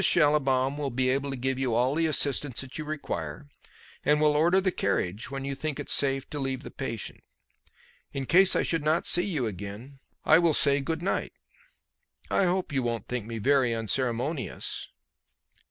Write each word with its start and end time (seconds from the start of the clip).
Schallibaum 0.03 0.79
will 0.79 0.89
be 0.89 1.09
able 1.11 1.29
to 1.29 1.37
give 1.37 1.59
you 1.59 1.75
all 1.75 1.93
the 1.93 2.07
assistance 2.07 2.61
that 2.61 2.79
you 2.79 2.83
require, 2.85 3.45
and 4.03 4.19
will 4.19 4.35
order 4.35 4.59
the 4.59 4.71
carriage 4.71 5.29
when 5.29 5.45
you 5.45 5.53
think 5.53 5.79
it 5.79 5.91
safe 5.91 6.27
to 6.31 6.39
leave 6.39 6.63
the 6.63 6.71
patient. 6.71 7.23
In 8.11 8.25
case 8.25 8.55
I 8.55 8.63
should 8.63 8.83
not 8.83 9.05
see 9.05 9.25
you 9.27 9.45
again 9.45 9.99
I 10.25 10.39
will 10.39 10.55
say 10.55 10.81
'good 10.81 11.03
night.' 11.03 11.33
I 12.31 12.45
hope 12.45 12.73
you 12.73 12.81
won't 12.81 13.07
think 13.07 13.27
me 13.27 13.37
very 13.37 13.75
unceremonious." 13.75 14.87